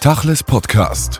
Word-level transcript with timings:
Tachles 0.00 0.44
Podcast. 0.44 1.18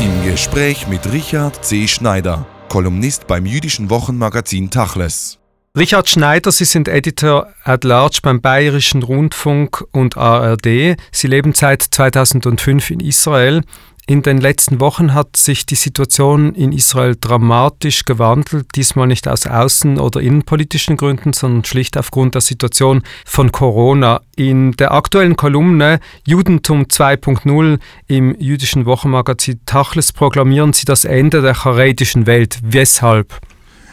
Im 0.00 0.24
Gespräch 0.24 0.86
mit 0.86 1.12
Richard 1.12 1.64
C. 1.64 1.88
Schneider, 1.88 2.46
Kolumnist 2.68 3.26
beim 3.26 3.44
jüdischen 3.44 3.90
Wochenmagazin 3.90 4.70
Tachles. 4.70 5.40
Richard 5.76 6.08
Schneider, 6.08 6.52
Sie 6.52 6.64
sind 6.64 6.86
Editor 6.86 7.48
at 7.64 7.82
Large 7.82 8.20
beim 8.22 8.40
Bayerischen 8.40 9.02
Rundfunk 9.02 9.84
und 9.90 10.16
ARD. 10.16 10.96
Sie 11.10 11.26
leben 11.26 11.52
seit 11.54 11.82
2005 11.82 12.92
in 12.92 13.00
Israel. 13.00 13.62
In 14.06 14.20
den 14.20 14.36
letzten 14.36 14.80
Wochen 14.80 15.14
hat 15.14 15.34
sich 15.34 15.64
die 15.64 15.76
Situation 15.76 16.54
in 16.54 16.72
Israel 16.72 17.16
dramatisch 17.18 18.04
gewandelt, 18.04 18.66
diesmal 18.74 19.06
nicht 19.06 19.26
aus 19.26 19.46
außen- 19.46 19.98
oder 19.98 20.20
innenpolitischen 20.20 20.98
Gründen, 20.98 21.32
sondern 21.32 21.64
schlicht 21.64 21.96
aufgrund 21.96 22.34
der 22.34 22.42
Situation 22.42 23.02
von 23.24 23.50
Corona. 23.50 24.20
In 24.36 24.72
der 24.72 24.92
aktuellen 24.92 25.36
Kolumne 25.36 26.00
Judentum 26.26 26.82
2.0 26.82 27.78
im 28.06 28.38
jüdischen 28.38 28.84
Wochenmagazin 28.84 29.60
Tachles 29.64 30.12
proklamieren 30.12 30.74
Sie 30.74 30.84
das 30.84 31.06
Ende 31.06 31.40
der 31.40 31.54
charedischen 31.54 32.26
Welt. 32.26 32.58
Weshalb? 32.62 33.40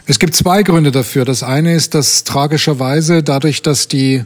Es 0.04 0.18
gibt 0.18 0.34
zwei 0.34 0.62
Gründe 0.62 0.90
dafür. 0.90 1.24
Das 1.24 1.42
eine 1.42 1.74
ist, 1.74 1.94
dass 1.94 2.24
tragischerweise 2.24 3.22
dadurch, 3.22 3.62
dass 3.62 3.88
die 3.88 4.24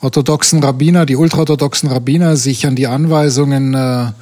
orthodoxen 0.00 0.62
Rabbiner, 0.62 1.06
die 1.06 1.16
ultraorthodoxen 1.16 1.88
Rabbiner 1.88 2.36
sich 2.36 2.68
an 2.68 2.76
die 2.76 2.86
Anweisungen 2.86 3.74
äh, 3.74 4.12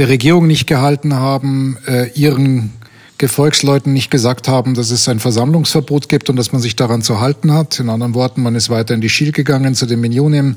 der 0.00 0.08
Regierung 0.08 0.46
nicht 0.46 0.66
gehalten 0.66 1.14
haben, 1.14 1.76
äh, 1.86 2.08
ihren 2.14 2.72
Gefolgsleuten 3.18 3.92
nicht 3.92 4.10
gesagt 4.10 4.48
haben, 4.48 4.72
dass 4.72 4.90
es 4.90 5.06
ein 5.10 5.20
Versammlungsverbot 5.20 6.08
gibt 6.08 6.30
und 6.30 6.36
dass 6.36 6.52
man 6.52 6.62
sich 6.62 6.74
daran 6.74 7.02
zu 7.02 7.20
halten 7.20 7.52
hat. 7.52 7.78
In 7.78 7.90
anderen 7.90 8.14
Worten, 8.14 8.42
man 8.42 8.54
ist 8.54 8.70
weiter 8.70 8.94
in 8.94 9.02
die 9.02 9.10
Schil 9.10 9.30
gegangen 9.30 9.74
zu 9.74 9.84
den 9.84 10.00
Minionim. 10.00 10.56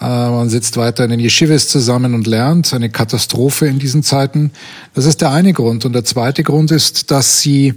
Äh, 0.00 0.04
man 0.04 0.48
sitzt 0.48 0.76
weiter 0.76 1.04
in 1.04 1.10
den 1.10 1.20
Yeshivas 1.20 1.68
zusammen 1.68 2.12
und 2.12 2.26
lernt. 2.26 2.74
Eine 2.74 2.90
Katastrophe 2.90 3.68
in 3.68 3.78
diesen 3.78 4.02
Zeiten. 4.02 4.50
Das 4.94 5.06
ist 5.06 5.20
der 5.20 5.30
eine 5.30 5.52
Grund. 5.52 5.84
Und 5.84 5.92
der 5.92 6.04
zweite 6.04 6.42
Grund 6.42 6.72
ist, 6.72 7.12
dass 7.12 7.40
sie 7.40 7.74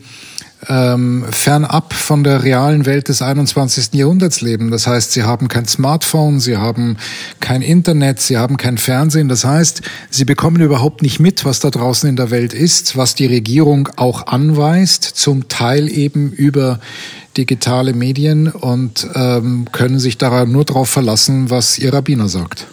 ähm, 0.68 1.26
fernab 1.30 1.94
von 1.94 2.24
der 2.24 2.44
realen 2.44 2.86
Welt 2.86 3.10
des 3.10 3.22
21. 3.22 3.94
Jahrhunderts 3.94 4.42
leben. 4.42 4.72
Das 4.72 4.88
heißt, 4.88 5.12
sie 5.12 5.24
haben 5.24 5.48
kein 5.48 5.66
Smartphone, 5.66 6.40
sie 6.40 6.58
haben 6.58 6.98
kein 7.40 7.62
Internet, 7.62 8.20
sie 8.20 8.38
haben 8.38 8.58
kein 8.58 8.78
Fernsehen. 8.78 9.28
Das 9.30 9.46
heißt, 9.46 9.82
sie 10.10 10.26
bekommen 10.26 10.62
überhaupt 10.62 11.02
nicht 11.02 11.20
mit, 11.20 11.46
was 11.46 11.60
da 11.60 11.70
draußen 11.70 12.10
in 12.10 12.16
der 12.16 12.32
Welt 12.32 12.54
ist, 12.54 12.98
was 12.98 13.16
die 13.16 13.28
Regierung 13.28 13.90
auch 13.96 14.28
anweist, 14.28 15.04
zum 15.04 15.48
Teil 15.48 15.90
eben 15.90 16.32
über 16.32 16.80
digitale 17.38 17.94
Medien 17.94 18.48
und 18.48 19.08
ähm, 19.14 19.68
können 19.72 20.00
sich 20.00 20.18
daran 20.18 20.52
nur 20.52 20.66
darauf 20.66 20.90
verlassen, 20.90 21.50
was 21.50 21.78
ihr 21.78 21.94
Rabbiner 21.94 22.30
sagt. 22.30 22.68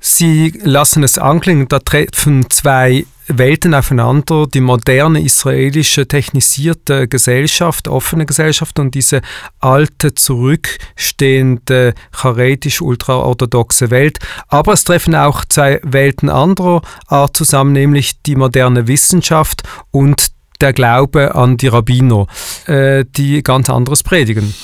Sie 0.00 0.52
lassen 0.62 1.02
es 1.02 1.16
anklingen, 1.16 1.68
da 1.68 1.78
treffen 1.78 2.46
zwei 2.50 3.06
Welten 3.38 3.74
aufeinander, 3.74 4.46
die 4.46 4.60
moderne 4.60 5.22
israelische 5.22 6.06
technisierte 6.06 7.08
Gesellschaft, 7.08 7.88
offene 7.88 8.26
Gesellschaft 8.26 8.78
und 8.78 8.94
diese 8.94 9.22
alte, 9.60 10.14
zurückstehende, 10.14 11.94
charetisch-ultraorthodoxe 12.12 13.90
Welt. 13.90 14.18
Aber 14.48 14.72
es 14.72 14.84
treffen 14.84 15.14
auch 15.14 15.44
zwei 15.44 15.80
Welten 15.82 16.28
anderer 16.28 16.82
Art 17.06 17.36
zusammen, 17.36 17.72
nämlich 17.72 18.22
die 18.22 18.36
moderne 18.36 18.88
Wissenschaft 18.88 19.62
und 19.90 20.28
der 20.60 20.72
Glaube 20.72 21.34
an 21.34 21.56
die 21.56 21.68
Rabbiner, 21.68 22.26
äh, 22.66 23.04
die 23.16 23.42
ganz 23.42 23.68
anderes 23.68 24.02
predigen. 24.02 24.54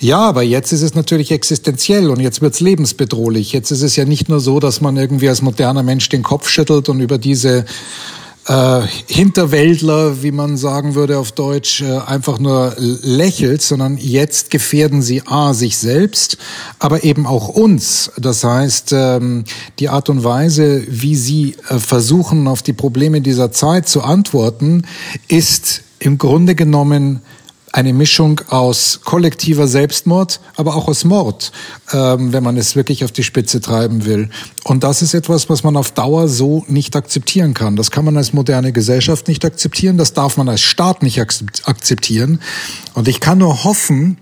Ja, 0.00 0.20
aber 0.20 0.42
jetzt 0.42 0.72
ist 0.72 0.82
es 0.82 0.94
natürlich 0.94 1.32
existenziell 1.32 2.10
und 2.10 2.20
jetzt 2.20 2.40
wird 2.40 2.54
es 2.54 2.60
lebensbedrohlich. 2.60 3.52
Jetzt 3.52 3.72
ist 3.72 3.82
es 3.82 3.96
ja 3.96 4.04
nicht 4.04 4.28
nur 4.28 4.38
so, 4.38 4.60
dass 4.60 4.80
man 4.80 4.96
irgendwie 4.96 5.28
als 5.28 5.42
moderner 5.42 5.82
Mensch 5.82 6.08
den 6.08 6.22
Kopf 6.22 6.48
schüttelt 6.48 6.88
und 6.88 7.00
über 7.00 7.18
diese 7.18 7.64
äh, 8.46 8.82
Hinterwäldler, 9.06 10.22
wie 10.22 10.30
man 10.30 10.56
sagen 10.56 10.94
würde 10.94 11.18
auf 11.18 11.32
Deutsch, 11.32 11.82
äh, 11.82 11.98
einfach 11.98 12.38
nur 12.38 12.76
lächelt, 12.78 13.60
sondern 13.60 13.98
jetzt 13.98 14.50
gefährden 14.50 15.02
sie 15.02 15.22
A, 15.26 15.52
sich 15.52 15.76
selbst, 15.76 16.38
aber 16.78 17.02
eben 17.02 17.26
auch 17.26 17.48
uns. 17.48 18.12
Das 18.16 18.44
heißt, 18.44 18.92
ähm, 18.92 19.44
die 19.80 19.88
Art 19.88 20.08
und 20.10 20.22
Weise, 20.22 20.84
wie 20.88 21.16
sie 21.16 21.56
äh, 21.68 21.80
versuchen, 21.80 22.46
auf 22.46 22.62
die 22.62 22.72
Probleme 22.72 23.20
dieser 23.20 23.50
Zeit 23.50 23.88
zu 23.88 24.02
antworten, 24.02 24.84
ist 25.26 25.82
im 25.98 26.18
Grunde 26.18 26.54
genommen 26.54 27.20
eine 27.78 27.92
Mischung 27.92 28.40
aus 28.48 29.02
kollektiver 29.04 29.68
Selbstmord, 29.68 30.40
aber 30.56 30.74
auch 30.74 30.88
aus 30.88 31.04
Mord, 31.04 31.52
ähm, 31.92 32.32
wenn 32.32 32.42
man 32.42 32.56
es 32.56 32.74
wirklich 32.74 33.04
auf 33.04 33.12
die 33.12 33.22
Spitze 33.22 33.60
treiben 33.60 34.04
will. 34.04 34.30
Und 34.64 34.82
das 34.82 35.00
ist 35.00 35.14
etwas, 35.14 35.48
was 35.48 35.62
man 35.62 35.76
auf 35.76 35.92
Dauer 35.92 36.26
so 36.26 36.64
nicht 36.66 36.96
akzeptieren 36.96 37.54
kann. 37.54 37.76
Das 37.76 37.92
kann 37.92 38.04
man 38.04 38.16
als 38.16 38.32
moderne 38.32 38.72
Gesellschaft 38.72 39.28
nicht 39.28 39.44
akzeptieren, 39.44 39.96
das 39.96 40.12
darf 40.12 40.36
man 40.36 40.48
als 40.48 40.60
Staat 40.60 41.04
nicht 41.04 41.20
akzeptieren. 41.20 42.40
Und 42.94 43.06
ich 43.06 43.20
kann 43.20 43.38
nur 43.38 43.62
hoffen, 43.62 44.18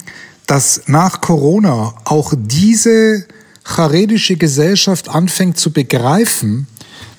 dass 0.47 0.83
nach 0.87 1.23
Corona 1.23 1.95
auch 2.05 2.35
diese 2.37 3.25
charedische 3.65 4.37
Gesellschaft 4.37 5.09
anfängt 5.09 5.57
zu 5.57 5.71
begreifen, 5.71 6.67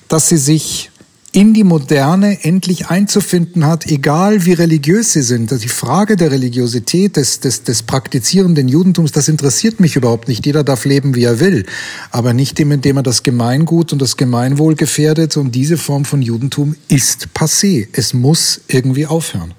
dass 0.06 0.28
sie 0.28 0.38
sich 0.38 0.92
in 1.32 1.52
die 1.52 1.64
Moderne 1.64 2.42
endlich 2.44 2.88
einzufinden 2.88 3.66
hat, 3.66 3.86
egal 3.86 4.46
wie 4.46 4.54
religiös 4.54 5.12
sie 5.12 5.22
sind. 5.22 5.50
Die 5.50 5.68
Frage 5.68 6.16
der 6.16 6.30
Religiosität 6.30 7.16
des, 7.16 7.40
des, 7.40 7.64
des 7.64 7.82
praktizierenden 7.82 8.68
Judentums, 8.68 9.12
das 9.12 9.28
interessiert 9.28 9.78
mich 9.78 9.96
überhaupt 9.96 10.28
nicht. 10.28 10.46
Jeder 10.46 10.64
darf 10.64 10.84
leben, 10.84 11.14
wie 11.14 11.24
er 11.24 11.40
will, 11.40 11.66
aber 12.10 12.32
nicht 12.32 12.58
dem, 12.58 12.72
indem 12.72 12.96
er 12.96 13.02
das 13.02 13.22
Gemeingut 13.22 13.92
und 13.92 14.00
das 14.00 14.16
Gemeinwohl 14.16 14.74
gefährdet. 14.74 15.36
Und 15.36 15.54
diese 15.54 15.76
Form 15.76 16.04
von 16.04 16.22
Judentum 16.22 16.76
ist 16.88 17.28
passé. 17.34 17.88
Es 17.92 18.14
muss 18.14 18.62
irgendwie 18.68 19.06
aufhören. 19.06 19.57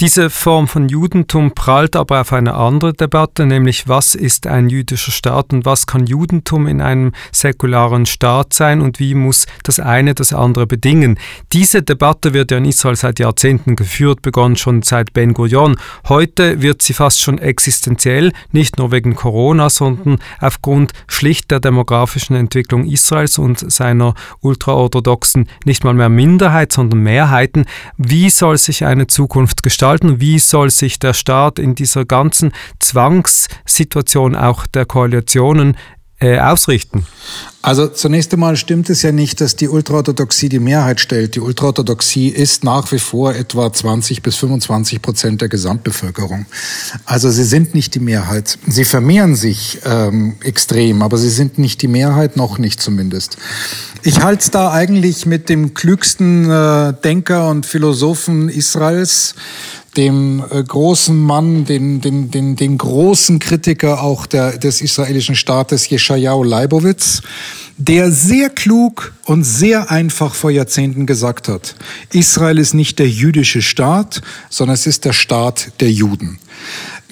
Diese 0.00 0.30
Form 0.30 0.66
von 0.66 0.88
Judentum 0.88 1.52
prallt 1.52 1.94
aber 1.94 2.22
auf 2.22 2.32
eine 2.32 2.54
andere 2.54 2.92
Debatte, 2.92 3.46
nämlich 3.46 3.86
was 3.86 4.16
ist 4.16 4.48
ein 4.48 4.68
jüdischer 4.68 5.12
Staat 5.12 5.52
und 5.52 5.64
was 5.64 5.86
kann 5.86 6.06
Judentum 6.06 6.66
in 6.66 6.80
einem 6.80 7.12
säkularen 7.30 8.06
Staat 8.06 8.52
sein 8.52 8.80
und 8.80 8.98
wie 8.98 9.14
muss 9.14 9.46
das 9.62 9.78
eine 9.78 10.14
das 10.14 10.32
andere 10.32 10.66
bedingen. 10.66 11.20
Diese 11.52 11.82
Debatte 11.82 12.34
wird 12.34 12.50
ja 12.50 12.58
in 12.58 12.64
Israel 12.64 12.96
seit 12.96 13.20
Jahrzehnten 13.20 13.76
geführt, 13.76 14.22
begonnen 14.22 14.56
schon 14.56 14.82
seit 14.82 15.12
Ben 15.12 15.34
Gurion. 15.34 15.76
Heute 16.08 16.62
wird 16.62 16.82
sie 16.82 16.94
fast 16.94 17.20
schon 17.20 17.38
existenziell, 17.38 18.32
nicht 18.50 18.78
nur 18.78 18.90
wegen 18.90 19.14
Corona, 19.14 19.70
sondern 19.70 20.18
aufgrund 20.40 20.92
schlicht 21.06 21.52
der 21.52 21.60
demografischen 21.60 22.34
Entwicklung 22.34 22.86
Israels 22.86 23.38
und 23.38 23.70
seiner 23.70 24.14
ultraorthodoxen, 24.40 25.48
nicht 25.64 25.84
mal 25.84 25.94
mehr 25.94 26.08
Minderheit, 26.08 26.72
sondern 26.72 27.00
Mehrheiten. 27.04 27.66
Wie 27.98 28.30
soll 28.30 28.58
sich 28.58 28.84
eine 28.84 29.06
Zukunft 29.06 29.62
gestalten? 29.62 29.81
Gestalten? 29.82 30.20
Wie 30.20 30.38
soll 30.38 30.70
sich 30.70 31.00
der 31.00 31.12
Staat 31.12 31.58
in 31.58 31.74
dieser 31.74 32.04
ganzen 32.04 32.52
Zwangssituation 32.78 34.36
auch 34.36 34.64
der 34.68 34.86
Koalitionen 34.86 35.76
äh, 36.22 36.38
ausrichten? 36.38 37.06
Also 37.64 37.86
zunächst 37.86 38.32
einmal 38.32 38.56
stimmt 38.56 38.90
es 38.90 39.02
ja 39.02 39.12
nicht, 39.12 39.40
dass 39.40 39.54
die 39.54 39.68
Ultraorthodoxie 39.68 40.48
die 40.48 40.58
Mehrheit 40.58 41.00
stellt. 41.00 41.36
Die 41.36 41.40
Ultraorthodoxie 41.40 42.28
ist 42.28 42.64
nach 42.64 42.90
wie 42.90 42.98
vor 42.98 43.34
etwa 43.34 43.72
20 43.72 44.20
bis 44.20 44.34
25 44.36 45.00
Prozent 45.00 45.40
der 45.40 45.48
Gesamtbevölkerung. 45.48 46.46
Also 47.04 47.30
sie 47.30 47.44
sind 47.44 47.74
nicht 47.74 47.94
die 47.94 48.00
Mehrheit. 48.00 48.58
Sie 48.66 48.84
vermehren 48.84 49.36
sich 49.36 49.78
ähm, 49.84 50.34
extrem, 50.42 51.02
aber 51.02 51.18
sie 51.18 51.30
sind 51.30 51.58
nicht 51.58 51.82
die 51.82 51.88
Mehrheit, 51.88 52.36
noch 52.36 52.58
nicht 52.58 52.82
zumindest. 52.82 53.36
Ich 54.02 54.22
halte 54.22 54.42
es 54.42 54.50
da 54.50 54.72
eigentlich 54.72 55.26
mit 55.26 55.48
dem 55.48 55.74
klügsten 55.74 56.50
äh, 56.50 56.94
Denker 57.04 57.48
und 57.48 57.64
Philosophen 57.64 58.48
Israels, 58.48 59.36
dem 59.96 60.42
äh, 60.50 60.62
großen 60.62 61.16
Mann, 61.18 61.64
den, 61.64 62.00
den, 62.00 62.30
den, 62.30 62.56
den 62.56 62.78
großen 62.78 63.38
Kritiker 63.38 64.02
auch 64.02 64.26
der, 64.26 64.58
des 64.58 64.80
israelischen 64.80 65.34
Staates, 65.34 65.88
Jeschajahu 65.88 66.44
Leibowitz, 66.44 67.22
der 67.76 68.10
sehr 68.10 68.48
klug 68.48 69.12
und 69.24 69.44
sehr 69.44 69.90
einfach 69.90 70.34
vor 70.34 70.50
Jahrzehnten 70.50 71.06
gesagt 71.06 71.48
hat, 71.48 71.74
Israel 72.12 72.58
ist 72.58 72.74
nicht 72.74 72.98
der 72.98 73.08
jüdische 73.08 73.62
Staat, 73.62 74.22
sondern 74.50 74.74
es 74.74 74.86
ist 74.86 75.04
der 75.04 75.12
Staat 75.12 75.72
der 75.80 75.90
Juden. 75.90 76.38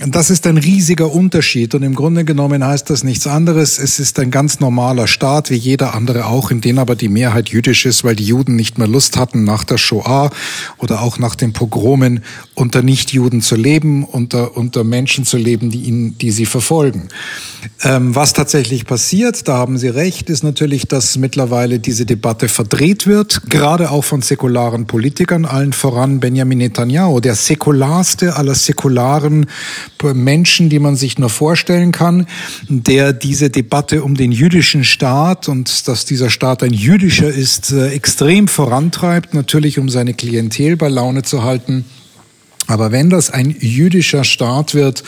Das 0.07 0.31
ist 0.31 0.47
ein 0.47 0.57
riesiger 0.57 1.13
Unterschied 1.13 1.75
und 1.75 1.83
im 1.83 1.95
Grunde 1.95 2.25
genommen 2.25 2.65
heißt 2.65 2.89
das 2.89 3.05
nichts 3.05 3.27
anderes. 3.27 3.79
Es 3.79 4.01
ist 4.01 4.19
ein 4.19 4.31
ganz 4.31 4.59
normaler 4.59 5.07
Staat, 5.07 5.51
wie 5.51 5.57
jeder 5.57 5.95
andere 5.95 6.25
auch, 6.25 6.51
in 6.51 6.63
dem 6.63 6.79
aber 6.79 6.97
die 6.97 7.11
Mehrheit 7.11 7.51
jüdisch 7.51 7.85
ist, 7.85 8.03
weil 8.03 8.17
die 8.17 8.25
Juden 8.25 8.57
nicht 8.57 8.79
mehr 8.79 8.89
Lust 8.89 9.19
hatten, 9.19 9.45
nach 9.45 9.63
der 9.63 9.77
Shoah 9.77 10.31
oder 10.79 11.03
auch 11.03 11.19
nach 11.19 11.35
den 11.35 11.53
Pogromen 11.53 12.25
unter 12.55 12.81
Nichtjuden 12.81 13.43
zu 13.43 13.57
leben, 13.57 14.05
unter, 14.05 14.57
unter 14.57 14.85
Menschen 14.85 15.27
zu 15.27 15.37
leben, 15.37 15.71
die, 15.71 15.83
ihnen, 15.83 16.17
die 16.17 16.31
sie 16.31 16.47
verfolgen. 16.47 17.09
Ähm, 17.83 18.15
was 18.15 18.33
tatsächlich 18.33 18.87
passiert, 18.87 19.49
da 19.49 19.59
haben 19.59 19.77
Sie 19.77 19.89
recht, 19.89 20.31
ist 20.31 20.43
natürlich, 20.43 20.89
dass 20.89 21.19
mittlerweile 21.19 21.79
diese 21.79 22.07
Debatte 22.07 22.49
verdreht 22.49 23.07
wird, 23.07 23.51
gerade 23.51 23.91
auch 23.91 24.05
von 24.05 24.23
säkularen 24.23 24.87
Politikern, 24.87 25.45
allen 25.45 25.75
voran 25.75 26.21
Benjamin 26.21 26.59
Netanyahu, 26.59 27.21
der 27.21 27.35
säkularste 27.35 28.37
aller 28.37 28.55
säkularen 28.55 29.45
Menschen, 30.15 30.71
die 30.71 30.79
man 30.79 30.97
sich 30.97 31.19
nur 31.19 31.31
vorstellen 31.31 31.93
kann, 31.93 32.27
der 32.69 33.13
diese 33.13 33.51
Debatte 33.51 34.03
um 34.03 34.15
den 34.15 34.33
jüdischen 34.33 34.85
Staat 34.85 35.49
und 35.49 35.89
dass 35.89 36.05
dieser 36.05 36.31
Staat 36.31 36.63
ein 36.63 36.73
jüdischer 36.73 37.29
ist, 37.29 37.73
äh, 37.73 37.91
extrem 37.91 38.49
vorantreibt, 38.49 39.35
natürlich 39.35 39.79
um 39.79 39.89
seine 39.89 40.15
Klientel 40.15 40.77
bei 40.77 40.89
Laune 40.89 41.23
zu 41.23 41.43
halten. 41.43 41.85
Aber 42.71 42.93
wenn 42.93 43.11
das 43.11 43.31
ein 43.31 43.57
jüdischer 43.59 44.23
Staat 44.23 44.75
wird, 44.75 45.03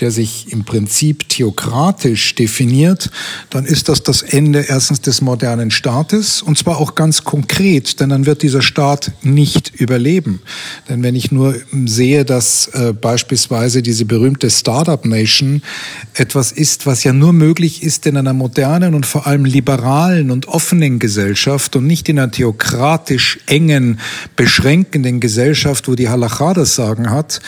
der 0.00 0.10
sich 0.10 0.50
im 0.50 0.64
Prinzip 0.64 1.28
theokratisch 1.28 2.34
definiert, 2.34 3.10
dann 3.50 3.66
ist 3.66 3.90
das 3.90 4.02
das 4.02 4.22
Ende 4.22 4.64
erstens 4.66 5.02
des 5.02 5.20
modernen 5.20 5.70
Staates 5.70 6.40
und 6.40 6.56
zwar 6.56 6.78
auch 6.78 6.94
ganz 6.94 7.22
konkret, 7.22 8.00
denn 8.00 8.08
dann 8.08 8.24
wird 8.24 8.42
dieser 8.42 8.62
Staat 8.62 9.12
nicht 9.20 9.74
überleben. 9.78 10.40
Denn 10.88 11.02
wenn 11.02 11.14
ich 11.14 11.30
nur 11.30 11.54
sehe, 11.84 12.24
dass 12.24 12.68
äh, 12.68 12.94
beispielsweise 12.98 13.82
diese 13.82 14.06
berühmte 14.06 14.48
Startup 14.48 15.04
Nation 15.04 15.60
etwas 16.14 16.50
ist, 16.50 16.86
was 16.86 17.04
ja 17.04 17.12
nur 17.12 17.34
möglich 17.34 17.82
ist 17.82 18.06
in 18.06 18.16
einer 18.16 18.32
modernen 18.32 18.94
und 18.94 19.04
vor 19.04 19.26
allem 19.26 19.44
liberalen 19.44 20.30
und 20.30 20.48
offenen 20.48 20.98
Gesellschaft 20.98 21.76
und 21.76 21.86
nicht 21.86 22.08
in 22.08 22.18
einer 22.18 22.30
theokratisch 22.30 23.38
engen, 23.48 24.00
beschränkenden 24.34 25.20
Gesellschaft, 25.20 25.88
wo 25.88 25.94
die 25.94 26.08
Halacha 26.08 26.54
das 26.54 26.74
sagen, 26.74 27.01
Aussagen 27.02 27.10
hat, 27.10 27.40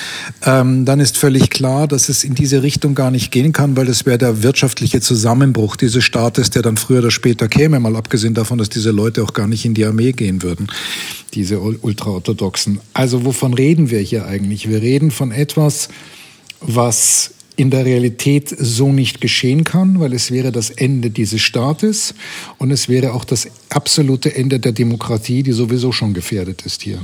ähm, 0.44 0.84
dann 0.84 1.00
ist 1.00 1.16
völlig 1.16 1.50
klar, 1.50 1.88
dass 1.88 2.08
es 2.08 2.24
in 2.24 2.34
diese 2.34 2.62
Richtung 2.62 2.94
gar 2.94 3.10
nicht 3.10 3.30
gehen 3.30 3.52
kann, 3.52 3.76
weil 3.76 3.86
das 3.86 4.06
wäre 4.06 4.18
der 4.18 4.42
wirtschaftliche 4.42 5.00
Zusammenbruch 5.00 5.76
dieses 5.76 6.04
Staates, 6.04 6.50
der 6.50 6.62
dann 6.62 6.76
früher 6.76 6.98
oder 7.00 7.10
später 7.10 7.48
käme, 7.48 7.80
mal 7.80 7.96
abgesehen 7.96 8.34
davon, 8.34 8.58
dass 8.58 8.68
diese 8.68 8.90
Leute 8.90 9.22
auch 9.22 9.32
gar 9.32 9.46
nicht 9.46 9.64
in 9.64 9.74
die 9.74 9.84
Armee 9.84 10.12
gehen 10.12 10.42
würden, 10.42 10.68
diese 11.34 11.60
Ultraorthodoxen. 11.60 12.80
Also 12.92 13.24
wovon 13.24 13.54
reden 13.54 13.90
wir 13.90 14.00
hier 14.00 14.26
eigentlich? 14.26 14.68
Wir 14.68 14.82
reden 14.82 15.10
von 15.10 15.32
etwas, 15.32 15.88
was 16.60 17.30
in 17.56 17.70
der 17.70 17.84
Realität 17.84 18.48
so 18.58 18.92
nicht 18.92 19.20
geschehen 19.20 19.62
kann, 19.62 20.00
weil 20.00 20.12
es 20.12 20.32
wäre 20.32 20.50
das 20.50 20.70
Ende 20.70 21.10
dieses 21.10 21.40
Staates 21.40 22.14
und 22.58 22.72
es 22.72 22.88
wäre 22.88 23.12
auch 23.12 23.24
das 23.24 23.46
absolute 23.68 24.34
Ende 24.34 24.58
der 24.58 24.72
Demokratie, 24.72 25.44
die 25.44 25.52
sowieso 25.52 25.92
schon 25.92 26.14
gefährdet 26.14 26.62
ist 26.62 26.82
hier 26.82 26.98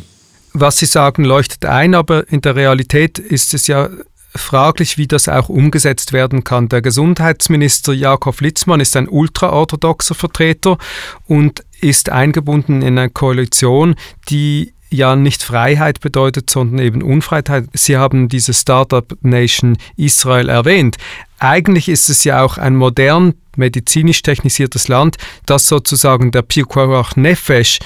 was 0.52 0.78
Sie 0.78 0.86
sagen, 0.86 1.24
leuchtet 1.24 1.64
ein, 1.64 1.94
aber 1.94 2.28
in 2.30 2.40
der 2.40 2.56
Realität 2.56 3.18
ist 3.18 3.54
es 3.54 3.66
ja 3.66 3.88
fraglich, 4.34 4.96
wie 4.96 5.08
das 5.08 5.28
auch 5.28 5.48
umgesetzt 5.48 6.12
werden 6.12 6.44
kann. 6.44 6.68
Der 6.68 6.82
Gesundheitsminister 6.82 7.92
Jakob 7.92 8.40
Litzmann 8.40 8.80
ist 8.80 8.96
ein 8.96 9.08
ultraorthodoxer 9.08 10.14
Vertreter 10.14 10.78
und 11.26 11.64
ist 11.80 12.10
eingebunden 12.10 12.82
in 12.82 12.98
eine 12.98 13.10
Koalition, 13.10 13.96
die 14.28 14.72
ja 14.90 15.16
nicht 15.16 15.42
Freiheit 15.42 16.00
bedeutet, 16.00 16.50
sondern 16.50 16.84
eben 16.84 17.02
Unfreiheit. 17.02 17.68
Sie 17.72 17.96
haben 17.96 18.28
diese 18.28 18.52
Startup 18.52 19.16
Nation 19.22 19.78
Israel 19.96 20.48
erwähnt. 20.48 20.96
Eigentlich 21.38 21.88
ist 21.88 22.08
es 22.08 22.24
ja 22.24 22.42
auch 22.42 22.58
ein 22.58 22.76
modern 22.76 23.34
medizinisch 23.56 24.22
technisiertes 24.22 24.88
Land, 24.88 25.16
das 25.46 25.66
sozusagen 25.66 26.32
der 26.32 26.42
Pikuach 26.42 27.16
Nefesh, 27.16 27.78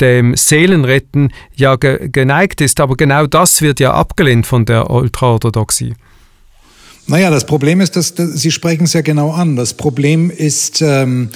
dem 0.00 0.36
Seelenretten 0.36 1.32
ja 1.54 1.76
ge 1.76 2.08
geneigt 2.10 2.60
ist. 2.60 2.80
Aber 2.80 2.96
genau 2.96 3.26
das 3.26 3.62
wird 3.62 3.80
ja 3.80 3.92
abgelehnt 3.92 4.46
von 4.46 4.64
der 4.64 4.90
Ultraorthodoxie. 4.90 5.94
Naja, 7.06 7.30
das 7.30 7.46
Problem 7.46 7.80
ist, 7.80 7.96
dass, 7.96 8.14
dass 8.14 8.34
Sie 8.34 8.50
sprechen 8.50 8.84
es 8.84 8.92
ja 8.92 9.00
genau 9.00 9.32
an. 9.32 9.56
Das 9.56 9.72
Problem 9.74 10.30
ist, 10.30 10.82
ähm, 10.82 11.30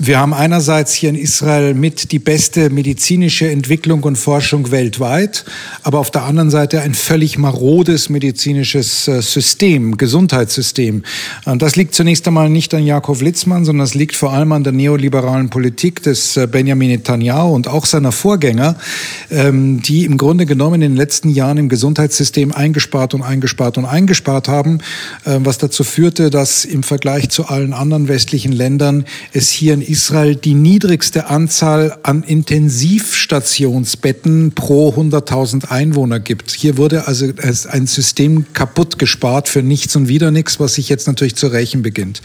wir 0.00 0.20
haben 0.20 0.32
einerseits 0.32 0.94
hier 0.94 1.10
in 1.10 1.16
Israel 1.16 1.74
mit 1.74 2.12
die 2.12 2.20
beste 2.20 2.70
medizinische 2.70 3.50
Entwicklung 3.50 4.04
und 4.04 4.16
Forschung 4.16 4.70
weltweit, 4.70 5.44
aber 5.82 5.98
auf 5.98 6.12
der 6.12 6.22
anderen 6.22 6.50
Seite 6.50 6.82
ein 6.82 6.94
völlig 6.94 7.36
marodes 7.36 8.08
medizinisches 8.08 9.08
äh, 9.08 9.20
System, 9.22 9.96
Gesundheitssystem. 9.96 11.02
Und 11.46 11.62
das 11.62 11.74
liegt 11.74 11.94
zunächst 11.94 12.28
einmal 12.28 12.48
nicht 12.48 12.72
an 12.74 12.84
Jakob 12.84 13.20
Litzmann, 13.20 13.64
sondern 13.64 13.84
es 13.84 13.94
liegt 13.94 14.14
vor 14.14 14.32
allem 14.32 14.52
an 14.52 14.62
der 14.62 14.72
neoliberalen 14.72 15.50
Politik 15.50 16.00
des 16.04 16.36
äh, 16.36 16.46
Benjamin 16.46 16.90
Netanyahu 16.90 17.52
und 17.52 17.66
auch 17.66 17.84
seiner 17.84 18.12
Vorgänger, 18.12 18.76
ähm, 19.32 19.82
die 19.82 20.04
im 20.04 20.16
Grunde 20.16 20.46
genommen 20.46 20.76
in 20.76 20.92
den 20.92 20.96
letzten 20.96 21.28
Jahren 21.28 21.58
im 21.58 21.68
Gesundheitssystem 21.68 22.52
eingespart 22.52 23.14
und 23.14 23.22
eingespart 23.22 23.78
und 23.78 23.84
eingespart 23.84 24.46
haben, 24.46 24.78
äh, 25.24 25.38
was 25.40 25.58
dazu 25.58 25.82
führte, 25.82 26.30
dass 26.30 26.64
im 26.64 26.84
Vergleich 26.84 27.30
zu 27.30 27.46
allen 27.46 27.72
anderen 27.72 28.06
westlichen 28.06 28.52
Ländern 28.52 29.04
es 29.32 29.50
hier 29.50 29.74
in 29.74 29.87
Israel 29.88 30.36
die 30.36 30.54
niedrigste 30.54 31.28
Anzahl 31.28 31.98
an 32.02 32.22
Intensivstationsbetten 32.22 34.52
pro 34.52 34.90
100.000 34.90 35.70
Einwohner 35.70 36.20
gibt. 36.20 36.52
Hier 36.52 36.76
wurde 36.76 37.08
also 37.08 37.26
ein 37.70 37.86
System 37.86 38.44
kaputt 38.52 38.98
gespart 38.98 39.48
für 39.48 39.62
nichts 39.62 39.96
und 39.96 40.08
wieder 40.08 40.30
nichts, 40.30 40.60
was 40.60 40.74
sich 40.74 40.88
jetzt 40.88 41.06
natürlich 41.06 41.36
zu 41.36 41.46
rächen 41.48 41.82
beginnt. 41.82 42.22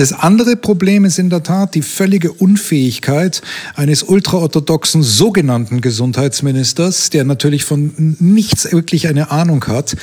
Das 0.00 0.14
andere 0.14 0.56
Problem 0.56 1.04
ist 1.04 1.18
in 1.18 1.28
der 1.28 1.42
Tat 1.42 1.74
die 1.74 1.82
völlige 1.82 2.32
Unfähigkeit 2.32 3.42
eines 3.74 4.02
ultraorthodoxen 4.02 5.02
sogenannten 5.02 5.82
Gesundheitsministers, 5.82 7.10
der 7.10 7.24
natürlich 7.24 7.64
von 7.64 8.16
nichts 8.18 8.72
wirklich 8.72 9.08
eine 9.08 9.30
Ahnung 9.30 9.62
hat. 9.66 9.98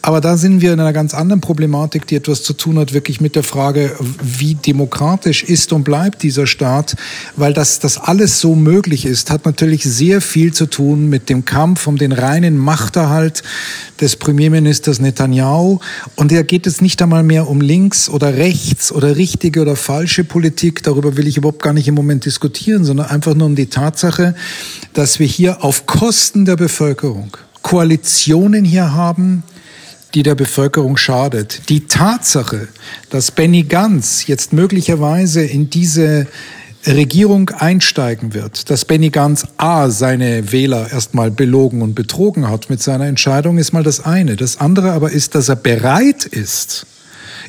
Aber 0.00 0.22
da 0.22 0.38
sind 0.38 0.62
wir 0.62 0.72
in 0.72 0.80
einer 0.80 0.94
ganz 0.94 1.12
anderen 1.12 1.42
Problematik, 1.42 2.06
die 2.06 2.16
etwas 2.16 2.42
zu 2.42 2.54
tun 2.54 2.78
hat 2.78 2.94
wirklich 2.94 3.20
mit 3.20 3.36
der 3.36 3.42
Frage, 3.42 3.94
wie 4.22 4.54
demokratisch 4.54 5.42
ist 5.42 5.74
und 5.74 5.84
bleibt 5.84 6.22
dieser 6.22 6.46
Staat, 6.46 6.96
weil 7.36 7.52
das, 7.52 7.78
das 7.78 7.98
alles 7.98 8.40
so 8.40 8.54
möglich 8.54 9.04
ist, 9.04 9.30
hat 9.30 9.44
natürlich 9.44 9.84
sehr 9.84 10.22
viel 10.22 10.54
zu 10.54 10.64
tun 10.64 11.10
mit 11.10 11.28
dem 11.28 11.44
Kampf 11.44 11.86
um 11.86 11.98
den 11.98 12.12
reinen 12.12 12.56
Machterhalt 12.56 13.42
des 14.00 14.16
Premierministers 14.16 14.98
Netanyahu. 14.98 15.78
Und 16.16 16.32
da 16.32 16.40
geht 16.40 16.66
es 16.66 16.80
nicht 16.80 17.02
einmal 17.02 17.22
mehr 17.22 17.48
um 17.48 17.60
links 17.60 18.08
oder 18.08 18.38
rechts 18.38 18.90
oder 18.90 19.18
richtig 19.18 19.41
richtige 19.42 19.62
oder 19.62 19.74
falsche 19.74 20.22
Politik, 20.22 20.84
darüber 20.84 21.16
will 21.16 21.26
ich 21.26 21.36
überhaupt 21.36 21.62
gar 21.62 21.72
nicht 21.72 21.88
im 21.88 21.96
Moment 21.96 22.24
diskutieren, 22.26 22.84
sondern 22.84 23.06
einfach 23.06 23.34
nur 23.34 23.48
um 23.48 23.56
die 23.56 23.66
Tatsache, 23.66 24.36
dass 24.92 25.18
wir 25.18 25.26
hier 25.26 25.64
auf 25.64 25.84
Kosten 25.84 26.44
der 26.44 26.54
Bevölkerung 26.54 27.36
Koalitionen 27.62 28.64
hier 28.64 28.92
haben, 28.92 29.42
die 30.14 30.22
der 30.22 30.36
Bevölkerung 30.36 30.96
schadet. 30.96 31.68
Die 31.70 31.88
Tatsache, 31.88 32.68
dass 33.10 33.32
Benny 33.32 33.64
Gantz 33.64 34.28
jetzt 34.28 34.52
möglicherweise 34.52 35.42
in 35.42 35.68
diese 35.70 36.28
Regierung 36.86 37.50
einsteigen 37.50 38.34
wird, 38.34 38.70
dass 38.70 38.84
Benny 38.84 39.10
Gantz 39.10 39.44
A 39.56 39.90
seine 39.90 40.52
Wähler 40.52 40.92
erstmal 40.92 41.32
belogen 41.32 41.82
und 41.82 41.96
betrogen 41.96 42.48
hat 42.48 42.70
mit 42.70 42.80
seiner 42.80 43.06
Entscheidung, 43.06 43.58
ist 43.58 43.72
mal 43.72 43.82
das 43.82 44.04
eine. 44.04 44.36
Das 44.36 44.60
andere 44.60 44.92
aber 44.92 45.10
ist, 45.10 45.34
dass 45.34 45.48
er 45.48 45.56
bereit 45.56 46.26
ist, 46.26 46.86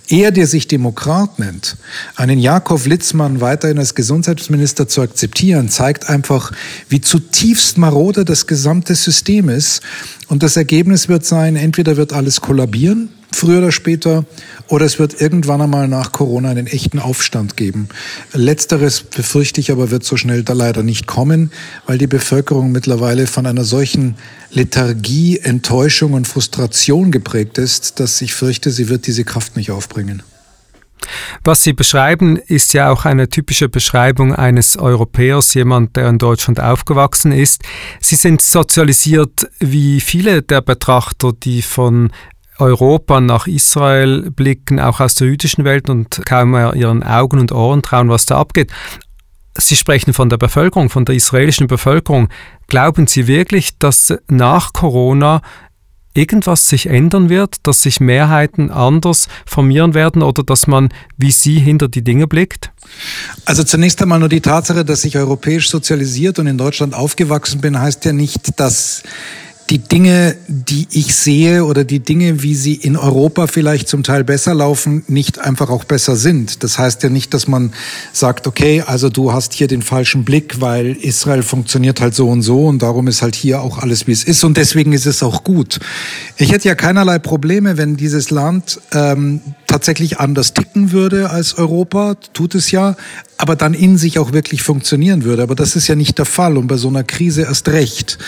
er, 0.08 0.32
der 0.32 0.48
sich 0.48 0.68
Demokrat 0.68 1.40
nennt, 1.40 1.78
einen 2.16 2.40
Jakob 2.40 2.86
Litzmann 2.86 3.42
weiterhin 3.42 3.80
als 3.80 3.96
Gesundheitsminister 3.96 4.88
zu 4.88 5.02
akzeptieren, 5.02 5.70
zeigt 5.70 6.10
einfach, 6.10 6.52
wie 6.90 7.02
zutiefst 7.02 7.78
marode 7.78 8.26
das 8.26 8.48
gesamte 8.48 8.96
System 8.96 9.50
ist. 9.50 9.82
Und 10.28 10.44
das 10.44 10.58
Ergebnis 10.58 11.08
wird 11.08 11.26
sein, 11.26 11.56
entweder 11.56 11.98
wird 11.98 12.14
alles 12.14 12.42
kollabieren, 12.42 13.10
früher 13.44 13.58
oder 13.58 13.74
später, 13.74 14.24
oder 14.70 14.86
es 14.86 15.00
wird 15.00 15.20
irgendwann 15.20 15.62
einmal 15.62 15.90
nach 15.90 16.14
Corona 16.14 16.50
einen 16.50 16.66
echten 16.66 16.98
Aufstand 16.98 17.58
geben. 17.58 17.90
Letzteres 18.32 19.02
befürchte 19.02 19.60
ich 19.60 19.70
aber 19.70 19.92
wird 19.92 20.06
so 20.06 20.16
schnell 20.16 20.44
da 20.44 20.54
leider 20.54 20.82
nicht 20.82 21.08
kommen, 21.08 21.52
weil 21.86 21.98
die 21.98 22.08
Bevölkerung 22.08 22.72
mittlerweile 22.72 23.28
von 23.28 23.46
einer 23.46 23.66
solchen 23.66 24.16
Lethargie, 24.52 25.40
Enttäuschung 25.40 26.14
und 26.14 26.26
Frustration 26.26 27.12
geprägt 27.12 27.58
ist, 27.58 28.00
dass 28.00 28.22
ich 28.22 28.34
fürchte, 28.34 28.72
sie 28.72 28.88
wird 28.88 29.08
diese 29.08 29.26
Kraft 29.26 29.58
nicht 29.58 29.72
aufbringen. 29.72 30.24
Was 31.44 31.64
Sie 31.64 31.74
beschreiben, 31.74 32.38
ist 32.38 32.74
ja 32.74 32.90
auch 32.90 33.04
eine 33.04 33.28
typische 33.30 33.68
Beschreibung 33.68 34.34
eines 34.34 34.78
Europäers, 34.78 35.54
jemand, 35.54 35.98
der 35.98 36.08
in 36.08 36.18
Deutschland 36.18 36.62
aufgewachsen 36.62 37.34
ist. 37.34 37.62
Sie 38.00 38.16
sind 38.16 38.42
sozialisiert 38.42 39.50
wie 39.60 40.00
viele 40.00 40.42
der 40.42 40.62
Betrachter, 40.62 41.34
die 41.34 41.62
von 41.62 42.12
Europa 42.60 43.20
nach 43.20 43.48
Israel 43.48 44.32
blicken, 44.32 44.80
auch 44.80 45.00
aus 45.00 45.16
der 45.16 45.28
jüdischen 45.28 45.66
Welt 45.66 45.90
und 45.90 46.22
kaum 46.26 46.52
mehr 46.52 46.74
ihren 46.76 47.04
Augen 47.04 47.40
und 47.40 47.52
Ohren 47.52 47.82
trauen, 47.82 48.10
was 48.10 48.26
da 48.26 48.38
abgeht. 48.38 48.72
Sie 49.58 49.76
sprechen 49.76 50.14
von 50.14 50.30
der 50.30 50.38
Bevölkerung, 50.38 50.90
von 50.90 51.06
der 51.06 51.16
israelischen 51.16 51.68
Bevölkerung. 51.68 52.30
Glauben 52.68 53.06
Sie 53.08 53.28
wirklich, 53.28 53.78
dass 53.78 54.14
nach 54.28 54.74
Corona 54.74 55.42
irgendwas 56.16 56.68
sich 56.68 56.88
ändern 56.88 57.30
wird, 57.30 57.56
dass 57.64 57.82
sich 57.82 58.00
Mehrheiten 58.00 58.70
anders 58.70 59.28
formieren 59.46 59.94
werden 59.94 60.22
oder 60.22 60.44
dass 60.44 60.68
man 60.68 60.90
wie 61.18 61.32
Sie 61.32 61.60
hinter 61.60 61.88
die 61.88 62.04
Dinge 62.04 62.28
blickt? 62.28 62.72
Also 63.46 63.64
zunächst 63.64 64.02
einmal 64.02 64.20
nur 64.20 64.30
die 64.30 64.42
Tatsache, 64.42 64.86
dass 64.86 65.06
ich 65.06 65.18
europäisch 65.18 65.70
sozialisiert 65.70 66.40
und 66.40 66.48
in 66.48 66.58
Deutschland 66.58 66.94
aufgewachsen 66.94 67.62
bin, 67.62 67.80
heißt 67.80 68.06
ja 68.06 68.14
nicht, 68.14 68.60
dass 68.60 69.04
die 69.70 69.80
Dinge, 69.80 70.36
die 70.48 70.88
ich 70.92 71.16
sehe 71.16 71.66
oder 71.66 71.84
die 71.84 72.00
Dinge, 72.00 72.44
wie 72.44 72.56
sie 72.56 72.76
in 72.76 72.98
Europa 72.98 73.48
vielleicht 73.48 73.88
zum 73.88 74.04
Teil 74.04 74.24
besser 74.24 74.54
laufen, 74.54 75.04
nicht 75.08 75.40
einfach 75.40 75.70
auch 75.70 75.86
besser 75.86 76.16
sind. 76.16 76.64
Das 76.64 76.78
heißt 76.78 77.04
ja 77.04 77.10
nicht, 77.10 77.34
dass 77.34 77.48
man 77.48 77.74
sagt, 78.12 78.46
okay, 78.46 78.84
also 78.86 79.10
du 79.10 79.32
hast 79.32 79.54
hier 79.54 79.68
den 79.68 79.82
falschen 79.82 80.26
Blick, 80.26 80.60
weil 80.60 80.98
Israel 80.98 81.44
funktioniert 81.44 82.02
halt 82.02 82.14
so 82.14 82.30
und 82.30 82.42
so 82.42 82.66
und 82.66 82.82
darum 82.82 83.08
ist 83.08 83.22
halt 83.22 83.36
hier 83.36 83.62
auch 83.62 83.80
alles, 83.80 84.06
wie 84.06 84.12
es 84.12 84.24
ist 84.24 84.44
und 84.44 84.58
deswegen 84.58 84.92
ist 84.94 85.06
es 85.06 85.24
auch 85.24 85.44
gut. 85.44 85.80
Ich 86.38 86.52
hätte 86.52 86.68
ja 86.68 86.76
keinerlei 86.76 87.20
Probleme, 87.20 87.78
wenn 87.78 87.96
dieses 87.96 88.32
Land 88.32 88.82
ähm, 88.92 89.42
tatsächlich 89.74 90.20
anders 90.20 90.54
ticken 90.54 90.92
würde 90.92 91.32
als 91.32 91.58
Europa, 91.58 92.14
tut 92.34 92.54
es 92.54 92.70
ja, 92.70 92.96
aber 93.38 93.56
dann 93.56 93.74
in 93.74 93.98
sich 93.98 94.20
auch 94.20 94.32
wirklich 94.32 94.62
funktionieren 94.62 95.24
würde. 95.24 95.42
Aber 95.42 95.56
das 95.56 95.76
ist 95.76 95.88
ja 95.88 95.96
nicht 95.96 96.20
der 96.20 96.26
Fall 96.26 96.58
und 96.58 96.68
bei 96.68 96.78
so 96.78 96.90
einer 96.90 97.04
Krise 97.04 97.42
erst 97.42 97.68
recht. 97.70 98.20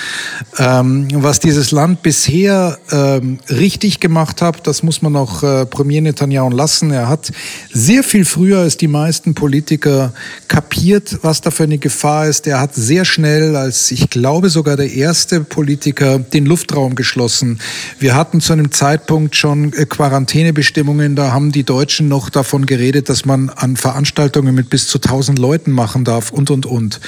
Ähm, 0.58 1.08
was 1.14 1.40
dieses 1.40 1.70
Land 1.70 2.02
bisher 2.02 2.80
ähm, 2.92 3.38
richtig 3.48 4.00
gemacht 4.00 4.42
hat, 4.42 4.66
das 4.66 4.82
muss 4.82 5.04
man 5.04 5.16
auch 5.16 5.44
äh, 5.44 5.68
Premier 5.68 6.02
Netanyahu 6.02 6.50
lassen. 6.50 6.90
Er 6.90 7.08
hat 7.08 7.32
sehr 7.72 8.04
viel 8.04 8.26
früher 8.26 8.60
als 8.60 8.78
die 8.78 8.88
meisten 8.88 9.36
Politiker 9.36 10.14
kapiert, 10.48 11.20
was 11.22 11.42
da 11.42 11.52
für 11.52 11.64
eine 11.64 11.78
Gefahr 11.78 12.28
ist. 12.28 12.48
Er 12.48 12.60
hat 12.60 12.74
sehr 12.74 13.06
schnell, 13.06 13.56
als 13.56 13.92
ich 13.92 14.10
glaube 14.10 14.50
sogar 14.50 14.78
der 14.78 14.92
erste 14.92 15.42
Politiker, 15.42 16.18
den 16.18 16.48
Luftraum 16.48 16.96
geschlossen. 16.96 17.60
Wir 18.00 18.16
hatten 18.16 18.42
zu 18.42 18.54
einem 18.54 18.72
Zeitpunkt 18.72 19.36
schon 19.36 19.72
äh, 19.74 19.86
Quarantänebestimmungen, 19.86 21.16
da 21.16 21.32
haben 21.36 21.52
die 21.52 21.66
Deutschen 21.66 22.08
noch 22.08 22.30
davon 22.30 22.66
geredet, 22.66 23.10
dass 23.10 23.26
man 23.26 23.50
an 23.50 23.76
Veranstaltungen 23.76 24.56
mit 24.56 24.70
bis 24.70 24.88
zu 24.88 25.00
1000 25.00 25.38
Leuten 25.38 25.70
machen 25.72 26.06
darf 26.06 26.32
und, 26.32 26.50
und, 26.50 26.66
und. 26.66 27.02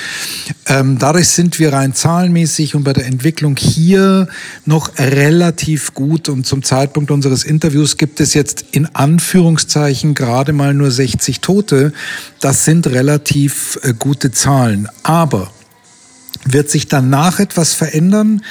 Ähm, 0.65 0.99
dadurch 0.99 1.29
sind 1.29 1.59
wir 1.59 1.71
rein 1.71 1.93
zahlenmäßig 1.93 2.75
und 2.75 2.83
bei 2.83 2.91
der 2.91 3.05
Entwicklung 3.05 3.55
hier 3.55 4.27
noch 4.65 4.91
relativ 4.97 5.93
gut 5.93 6.27
und 6.27 6.45
zum 6.45 6.61
Zeitpunkt 6.61 7.09
unseres 7.09 7.45
Interviews 7.45 7.95
gibt 7.95 8.19
es 8.19 8.33
jetzt 8.33 8.65
in 8.71 8.85
Anführungszeichen 8.93 10.13
gerade 10.13 10.51
mal 10.51 10.73
nur 10.73 10.91
60 10.91 11.39
Tote. 11.39 11.93
Das 12.41 12.65
sind 12.65 12.85
relativ 12.87 13.79
äh, 13.83 13.93
gute 13.97 14.31
Zahlen. 14.31 14.89
Aber 15.03 15.51
wird 16.43 16.69
sich 16.69 16.89
danach 16.89 17.39
etwas 17.39 17.73
verändern? 17.73 18.41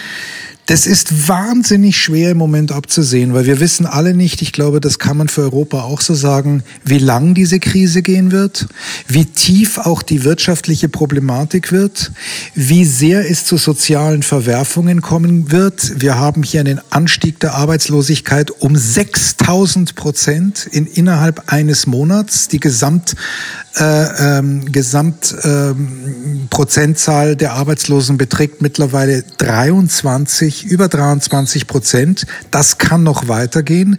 Das 0.66 0.84
ist 0.84 1.28
wahnsinnig 1.28 1.96
schwer 1.96 2.32
im 2.32 2.38
Moment 2.38 2.72
abzusehen, 2.72 3.34
weil 3.34 3.46
wir 3.46 3.60
wissen 3.60 3.86
alle 3.86 4.14
nicht, 4.14 4.42
ich 4.42 4.50
glaube, 4.50 4.80
das 4.80 4.98
kann 4.98 5.16
man 5.16 5.28
für 5.28 5.42
Europa 5.42 5.82
auch 5.82 6.00
so 6.00 6.14
sagen, 6.14 6.64
wie 6.84 6.98
lang 6.98 7.34
diese 7.34 7.60
Krise 7.60 8.02
gehen 8.02 8.32
wird, 8.32 8.66
wie 9.06 9.26
tief 9.26 9.78
auch 9.78 10.02
die 10.02 10.24
wirtschaftliche 10.24 10.88
Problematik 10.88 11.70
wird, 11.70 12.10
wie 12.56 12.84
sehr 12.84 13.30
es 13.30 13.44
zu 13.44 13.58
sozialen 13.58 14.24
Verwerfungen 14.24 15.02
kommen 15.02 15.52
wird. 15.52 16.00
Wir 16.00 16.18
haben 16.18 16.42
hier 16.42 16.60
einen 16.60 16.80
Anstieg 16.90 17.38
der 17.38 17.54
Arbeitslosigkeit 17.54 18.50
um 18.50 18.76
6000 18.76 19.94
Prozent 19.94 20.66
in 20.66 20.86
innerhalb 20.86 21.52
eines 21.52 21.86
Monats. 21.86 22.48
Die 22.48 22.58
Gesamt 22.58 23.14
äh, 23.78 24.38
ähm, 24.38 24.72
Gesamtprozentzahl 24.72 27.32
ähm, 27.32 27.38
der 27.38 27.52
Arbeitslosen 27.52 28.16
beträgt 28.16 28.62
mittlerweile 28.62 29.22
23, 29.36 30.55
über 30.64 30.88
23 30.88 31.66
Prozent. 31.66 32.26
Das 32.50 32.78
kann 32.78 33.02
noch 33.02 33.28
weitergehen. 33.28 33.98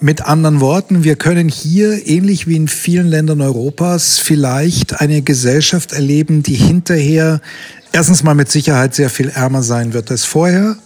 Mit 0.00 0.22
anderen 0.22 0.60
Worten, 0.60 1.04
wir 1.04 1.16
können 1.16 1.48
hier, 1.48 2.06
ähnlich 2.06 2.46
wie 2.46 2.56
in 2.56 2.68
vielen 2.68 3.08
Ländern 3.08 3.40
Europas, 3.40 4.18
vielleicht 4.18 5.00
eine 5.00 5.22
Gesellschaft 5.22 5.92
erleben, 5.92 6.42
die 6.42 6.54
hinterher 6.54 7.40
erstens 7.92 8.22
mal 8.22 8.34
mit 8.34 8.50
Sicherheit 8.50 8.94
sehr 8.94 9.10
viel 9.10 9.28
ärmer 9.28 9.62
sein 9.62 9.92
wird 9.92 10.10
als 10.10 10.24
vorher 10.24 10.76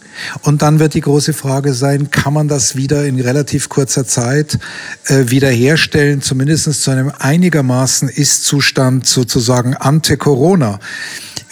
und 0.42 0.62
dann 0.62 0.78
wird 0.78 0.94
die 0.94 1.00
große 1.00 1.32
Frage 1.32 1.74
sein, 1.74 2.10
kann 2.10 2.34
man 2.34 2.48
das 2.48 2.76
wieder 2.76 3.04
in 3.04 3.18
relativ 3.20 3.68
kurzer 3.68 4.06
Zeit 4.06 4.58
äh, 5.06 5.24
wiederherstellen, 5.26 6.22
zumindest 6.22 6.82
zu 6.82 6.90
einem 6.90 7.12
einigermaßen 7.18 8.08
Ist-Zustand 8.08 9.06
sozusagen 9.06 9.74
ante 9.74 10.16
Corona. 10.16 10.78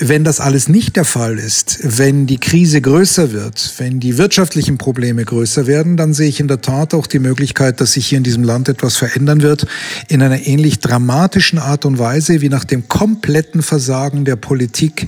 Wenn 0.03 0.25
das 0.25 0.41
alles 0.41 0.67
nicht 0.71 0.97
der 0.97 1.05
Fall 1.05 1.39
ist, 1.39 1.81
wenn 1.83 2.27
die 2.27 2.39
Krise 2.39 2.81
größer 2.81 3.33
wird, 3.33 3.75
wenn 3.77 4.01
die 4.01 4.17
wirtschaftlichen 4.17 4.79
Probleme 4.79 5.27
größer 5.27 5.67
werden, 5.67 5.99
dann 5.99 6.15
sehe 6.15 6.29
ich 6.31 6.41
in 6.41 6.49
der 6.49 6.63
Tat 6.63 6.95
auch 6.95 7.07
die 7.07 7.19
Möglichkeit, 7.19 7.83
dass 7.83 7.93
sich 7.93 8.07
hier 8.07 8.17
in 8.17 8.25
diesem 8.25 8.43
Land 8.43 8.71
etwas 8.71 8.97
verändern 8.97 9.43
wird, 9.43 9.67
in 10.09 10.23
einer 10.23 10.47
ähnlich 10.47 10.79
dramatischen 10.79 11.59
Art 11.59 11.85
und 11.85 11.99
Weise 11.99 12.41
wie 12.41 12.49
nach 12.49 12.65
dem 12.65 12.89
kompletten 12.89 13.61
Versagen 13.61 14.25
der 14.25 14.37
Politik 14.37 15.07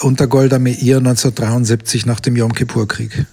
unter 0.00 0.26
Golda 0.26 0.58
Meir 0.58 0.98
1973 0.98 2.04
nach 2.04 2.20
dem 2.20 2.36
Yom 2.36 2.52
Kippur-Krieg. 2.52 3.24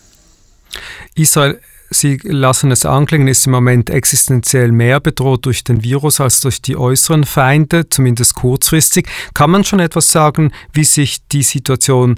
Israel 1.16 1.60
Sie 1.94 2.20
lassen 2.24 2.72
es 2.72 2.86
anklingen, 2.86 3.28
ist 3.28 3.46
im 3.46 3.52
Moment 3.52 3.90
existenziell 3.90 4.72
mehr 4.72 5.02
bedroht 5.02 5.46
durch 5.46 5.66
den 5.66 5.84
Virus 5.84 6.22
als 6.22 6.40
durch 6.40 6.62
die 6.62 6.78
äußeren 6.78 7.26
Feinde, 7.26 7.90
zumindest 7.90 8.36
kurzfristig. 8.36 9.10
Kann 9.34 9.52
man 9.52 9.66
schon 9.66 9.82
etwas 9.82 10.10
sagen, 10.10 10.54
wie 10.72 10.86
sich 10.86 11.28
die 11.28 11.44
Situation 11.44 12.18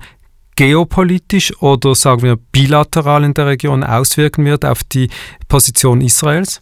geopolitisch 0.55 1.59
oder 1.59 1.95
sagen 1.95 2.21
wir 2.21 2.35
bilateral 2.35 3.23
in 3.23 3.33
der 3.33 3.47
Region 3.47 3.83
auswirken 3.83 4.45
wird 4.45 4.63
auf 4.63 4.83
die 4.83 5.09
Position 5.47 6.01
Israels? 6.01 6.61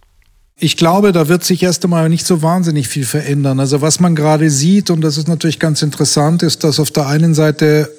Ich 0.58 0.77
glaube, 0.77 1.12
da 1.12 1.27
wird 1.27 1.44
sich 1.44 1.63
erst 1.63 1.84
einmal 1.84 2.08
nicht 2.08 2.25
so 2.25 2.41
wahnsinnig 2.41 2.88
viel 2.88 3.03
verändern. 3.03 3.60
Also 3.60 3.82
was 3.82 4.00
man 4.00 4.15
gerade 4.15 4.50
sieht, 4.50 4.89
und 4.89 5.01
das 5.01 5.18
ist 5.18 5.27
natürlich 5.27 5.60
ganz 5.60 5.82
interessant, 5.82 6.44
ist, 6.44 6.63
dass 6.63 6.80
auf 6.80 6.91
der 6.91 7.08
einen 7.08 7.34
Seite 7.34 7.91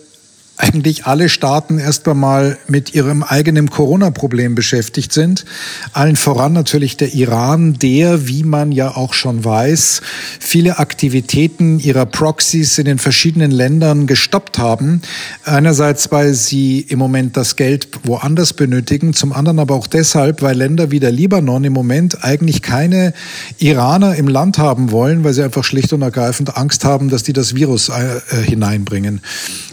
eigentlich 0.59 1.07
alle 1.07 1.29
Staaten 1.29 1.79
erst 1.79 2.07
einmal 2.07 2.59
mit 2.69 2.95
ihrem 2.95 3.23
eigenen 3.23 3.71
Corona-Problem 3.71 4.55
beschäftigt 4.55 5.13
sind. 5.13 5.47
Allen 5.93 6.15
voran 6.15 6.53
natürlich 6.53 6.97
der 6.99 7.15
Iran, 7.15 7.75
der, 7.75 8.29
wie 8.29 8.45
man 8.45 8.71
ja 8.71 8.95
auch 8.95 9.15
schon 9.15 9.45
weiß, 9.45 10.03
viele 10.39 10.79
Aktivitäten 10.79 11.79
ihrer 11.81 12.05
Proxys 12.05 12.77
in 12.79 12.85
den 12.85 12.99
verschiedenen 12.99 13.51
Ländern 13.51 14.07
gestoppt 14.07 14.59
haben. 14.59 15.01
Einerseits, 15.45 16.13
weil 16.13 16.35
sie 16.35 16.81
im 16.81 16.99
Moment 16.99 17.37
das 17.39 17.57
Geld 17.57 17.89
woanders 18.05 18.53
benötigen, 18.53 19.15
zum 19.15 19.33
anderen 19.33 19.59
aber 19.59 19.75
auch 19.75 19.87
deshalb, 19.87 20.43
weil 20.43 20.57
Länder 20.57 20.91
wie 20.91 21.01
der 21.01 21.13
Libanon 21.13 21.65
im 21.65 21.73
Moment 21.73 22.25
eigentlich 22.25 22.61
keine 22.61 23.15
Iraner 23.59 24.17
im 24.17 24.29
Land 24.29 24.59
haben 24.59 24.91
wollen, 24.91 25.25
weil 25.25 25.33
sie 25.33 25.43
einfach 25.43 25.65
schlicht 25.65 25.95
und 25.95 26.03
ergreifend 26.03 26.59
Angst 26.59 26.85
haben, 26.85 27.09
dass 27.09 27.23
die 27.23 27.33
das 27.33 27.55
Virus 27.55 27.89
äh, 27.89 28.21
hineinbringen. 28.45 29.23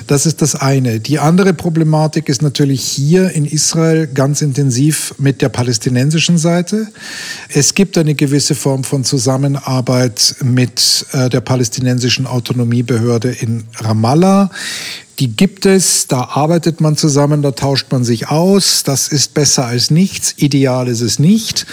Das 0.07 0.25
ist 0.25 0.41
das 0.41 0.55
eine. 0.55 0.68
Die 0.69 1.17
andere 1.17 1.55
Problematik 1.55 2.29
ist 2.29 2.43
natürlich 2.43 2.83
hier 2.83 3.31
in 3.31 3.45
Israel 3.45 4.05
ganz 4.05 4.43
intensiv 4.43 5.15
mit 5.17 5.41
der 5.41 5.49
palästinensischen 5.49 6.37
Seite. 6.37 6.87
Es 7.49 7.73
gibt 7.73 7.97
eine 7.97 8.13
gewisse 8.13 8.53
Form 8.53 8.83
von 8.83 9.03
Zusammenarbeit 9.03 10.35
mit 10.43 11.07
äh, 11.11 11.27
der 11.29 11.41
palästinensischen 11.41 12.27
Autonomiebehörde 12.27 13.31
in 13.31 13.63
Ramallah. 13.77 14.51
Die 15.17 15.35
gibt 15.35 15.65
es, 15.65 16.05
da 16.05 16.29
arbeitet 16.33 16.81
man 16.81 16.95
zusammen, 16.95 17.41
da 17.41 17.51
tauscht 17.51 17.87
man 17.91 18.03
sich 18.03 18.29
aus. 18.29 18.83
Das 18.83 19.07
ist 19.07 19.33
besser 19.33 19.65
als 19.65 19.89
nichts. 19.89 20.35
Ideal 20.37 20.87
ist 20.87 21.01
es 21.01 21.17
nicht. 21.17 21.65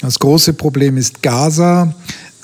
Das 0.00 0.18
große 0.18 0.54
Problem 0.54 0.96
ist 0.96 1.22
Gaza. 1.22 1.94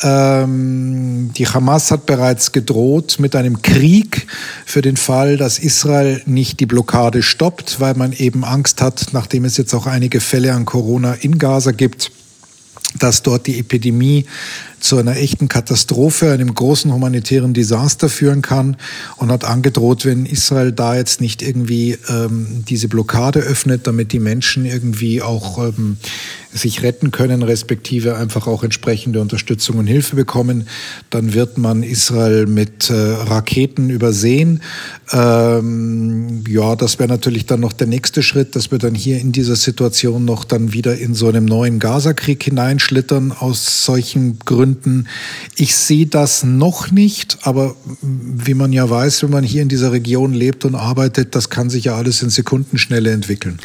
Ähm, 0.03 1.31
die 1.37 1.47
Hamas 1.47 1.91
hat 1.91 2.07
bereits 2.07 2.53
gedroht 2.53 3.17
mit 3.21 3.37
einem 3.37 3.63
Krieg 3.63 4.27
für 4.67 4.83
den 4.83 4.97
Fall, 4.97 5.37
dass 5.37 5.59
Israel 5.59 6.21
nicht 6.27 6.59
die 6.61 6.67
Blockade 6.67 7.23
stoppt, 7.23 7.81
weil 7.81 7.95
man 7.95 8.13
eben 8.13 8.45
Angst 8.45 8.81
hat, 8.81 9.09
nachdem 9.13 9.45
es 9.45 9.57
jetzt 9.57 9.73
auch 9.75 9.87
einige 9.87 10.21
Fälle 10.21 10.53
an 10.53 10.65
Corona 10.65 11.15
in 11.15 11.39
Gaza 11.39 11.71
gibt, 11.71 12.11
dass 12.99 13.23
dort 13.23 13.47
die 13.47 13.59
Epidemie 13.59 14.27
zu 14.85 14.99
einer 14.99 15.17
echten 15.17 15.49
Katastrophe, 15.49 16.31
einem 16.31 16.55
großen 16.55 16.93
humanitären 16.93 17.55
Desaster 17.55 18.11
führen 18.11 18.43
kann 18.43 18.77
und 19.17 19.33
hat 19.33 19.43
angedroht, 19.43 20.05
wenn 20.05 20.27
Israel 20.27 20.73
da 20.73 20.95
jetzt 20.95 21.23
nicht 21.23 21.41
irgendwie 21.41 21.97
ähm, 22.11 22.65
diese 22.69 22.89
Blockade 22.89 23.41
öffnet, 23.41 23.87
damit 23.87 24.13
die 24.13 24.19
Menschen 24.19 24.67
irgendwie 24.67 25.23
auch 25.23 25.57
ähm, 25.57 25.97
sich 26.53 26.83
retten 26.83 27.11
können, 27.11 27.43
respektive 27.43 28.17
einfach 28.17 28.47
auch 28.47 28.63
entsprechende 28.63 29.23
Unterstützung 29.23 29.79
und 29.79 29.87
Hilfe 29.87 30.17
bekommen, 30.17 30.69
dann 31.09 31.33
wird 31.33 31.57
man 31.57 31.83
Israel 31.83 32.47
mit 32.47 32.91
äh, 32.91 32.95
Raketen 32.95 33.89
übersehen. 33.89 34.61
Ähm, 35.13 36.45
ja, 36.47 36.77
das 36.77 36.99
wäre 36.99 37.09
natürlich 37.09 37.47
dann 37.47 37.61
noch 37.61 37.73
der 37.73 37.87
nächste 37.87 38.23
Schritt, 38.23 38.55
dass 38.55 38.71
wir 38.71 38.79
dann 38.79 38.95
hier 38.95 39.19
in 39.19 39.33
dieser 39.33 39.57
Situation 39.57 40.27
noch 40.27 40.45
dann 40.45 40.75
wieder 40.75 40.97
in 40.97 41.15
so 41.15 41.27
einem 41.29 41.47
neuen 41.47 41.79
Gazakrieg 41.79 42.45
hineinschlittern 42.45 43.33
aus 43.33 43.85
solchen 43.87 44.39
Gründen 44.41 44.74
Gründen. 44.75 45.09
Ich 45.57 45.75
sehe 45.75 46.07
das 46.07 46.45
noch 46.45 46.91
nicht, 46.91 47.39
aber 47.43 47.75
wie 48.03 48.55
man 48.55 48.73
ja 48.73 48.89
weiß, 48.89 49.23
wenn 49.23 49.31
man 49.31 49.45
hier 49.45 49.63
in 49.63 49.69
dieser 49.69 49.93
Region 49.93 50.33
lebt 50.33 50.65
und 50.65 50.75
arbeitet, 50.75 51.35
das 51.35 51.51
kann 51.51 51.71
sich 51.71 51.85
ja 51.85 51.95
alles 51.95 52.23
in 52.23 52.31
Sekundenschnelle 52.31 53.11
entwickeln. 53.11 53.59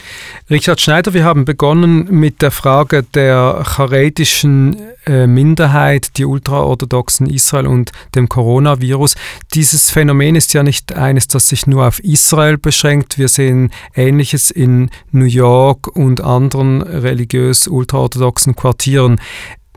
Richard 0.50 0.82
Schneider, 0.82 1.14
wir 1.14 1.24
haben 1.24 1.46
begonnen 1.46 2.08
mit 2.10 2.42
der 2.42 2.52
Frage 2.52 3.04
der 3.04 3.64
charetischen 3.66 4.78
äh, 5.06 5.28
Minderheit, 5.28 6.18
die 6.18 6.26
ultraorthodoxen 6.26 7.28
Israel 7.28 7.68
und 7.68 7.92
dem 8.16 8.30
Coronavirus. 8.30 9.16
Dieses 9.54 9.90
Phänomen 9.90 10.36
ist 10.36 10.54
ja 10.54 10.64
nicht 10.64 10.94
eines, 10.94 11.28
das 11.28 11.50
sich 11.50 11.68
nur 11.68 11.88
auf 11.88 12.00
Israel 12.00 12.58
beschränkt. 12.58 13.18
Wir 13.18 13.28
sehen 13.28 13.72
Ähnliches 13.96 14.52
in 14.52 14.90
New 15.12 15.26
York 15.26 15.88
und 15.96 16.22
anderen 16.22 16.82
religiös 16.82 17.68
ultraorthodoxen 17.68 18.56
Quartieren. 18.56 19.20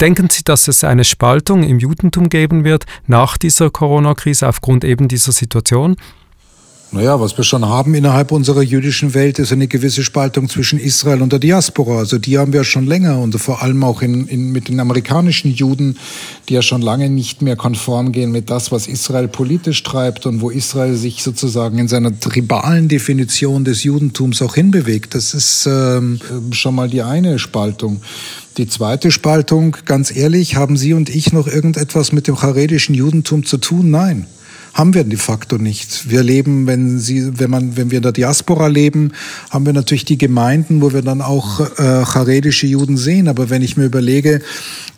Denken 0.03 0.29
Sie, 0.29 0.43
dass 0.43 0.67
es 0.67 0.83
eine 0.83 1.05
Spaltung 1.05 1.63
im 1.63 1.79
Judentum 1.79 2.29
geben 2.29 2.65
wird 2.65 2.87
nach 3.07 3.39
dieser 3.39 3.71
Corona-Krise 3.71 4.49
aufgrund 4.49 4.83
eben 4.83 5.07
dieser 5.07 5.31
Situation? 5.31 5.95
Naja, 6.95 7.19
was 7.19 7.39
wir 7.39 7.45
schon 7.45 7.65
haben 7.65 7.95
innerhalb 7.95 8.33
unserer 8.33 8.61
jüdischen 8.61 9.15
Welt, 9.15 9.39
ist 9.39 9.51
eine 9.51 9.67
gewisse 9.67 10.05
Spaltung 10.05 10.51
zwischen 10.51 10.79
Israel 10.79 11.23
und 11.23 11.33
der 11.33 11.39
Diaspora. 11.39 11.97
Also 11.97 12.19
die 12.19 12.37
haben 12.37 12.53
wir 12.53 12.65
schon 12.65 12.87
länger 12.87 13.19
und 13.19 13.35
vor 13.41 13.63
allem 13.63 13.83
auch 13.83 14.03
in, 14.03 14.27
in, 14.27 14.53
mit 14.53 14.69
den 14.69 14.79
amerikanischen 14.79 15.51
Juden, 15.51 15.97
die 16.51 16.53
ja 16.53 16.61
schon 16.61 16.83
lange 16.83 17.09
nicht 17.09 17.41
mehr 17.41 17.57
konform 17.57 18.13
gehen 18.13 18.31
mit 18.31 18.51
das, 18.51 18.73
was 18.73 18.89
Israel 18.89 19.27
politisch 19.27 19.83
treibt 19.83 20.27
und 20.27 20.43
wo 20.43 20.51
Israel 20.51 20.95
sich 20.95 21.23
sozusagen 21.23 21.79
in 21.79 21.89
seiner 21.89 22.21
tribalen 22.21 22.89
Definition 22.89 23.65
des 23.65 23.85
Judentums 23.85 24.43
auch 24.43 24.55
hinbewegt. 24.55 25.15
Das 25.15 25.33
ist 25.33 25.65
ähm, 25.67 26.21
schon 26.51 26.75
mal 26.75 26.91
die 26.91 27.01
eine 27.01 27.39
Spaltung. 27.39 28.03
Die 28.59 28.69
zweite 28.69 29.11
Spaltung, 29.11 29.79
ganz 29.87 30.15
ehrlich, 30.15 30.57
haben 30.57 30.77
Sie 30.77 30.93
und 30.93 31.09
ich 31.09 31.33
noch 31.33 31.47
irgendetwas 31.47 32.13
mit 32.13 32.29
dem 32.29 32.37
charedischen 32.37 32.95
Judentum 32.95 33.47
zu 33.47 33.57
tun? 33.57 33.91
Nein 33.91 34.27
haben 34.75 34.95
wir 34.95 35.05
de 35.05 35.19
facto 35.19 35.59
nicht. 35.59 36.09
Wir 36.11 36.23
leben, 36.23 36.67
wenn 36.67 36.99
Sie, 36.99 37.39
wenn 37.39 37.51
man, 37.51 37.77
wenn 37.77 37.91
wir 37.91 37.99
in 37.99 38.03
der 38.03 38.13
Diaspora 38.13 38.69
leben, 38.69 39.13
haben 39.51 39.67
wir 39.67 39.73
natürlich 39.73 40.05
die 40.05 40.19
Gemeinden, 40.19 40.81
wo 40.81 40.93
wir 40.93 41.03
dann 41.03 41.21
auch 41.21 41.61
äh, 41.79 42.05
charedische 42.05 42.67
Juden 42.67 42.97
sehen. 42.97 43.29
Aber 43.29 43.51
wenn 43.51 43.63
ich 43.63 43.77
mir 43.77 43.85
überlege, 43.85 44.41